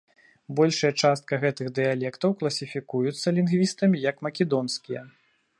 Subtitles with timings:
[0.59, 5.09] Большая частка гэтых дыялектаў класіфікуюцца лінгвістамі як македонскія.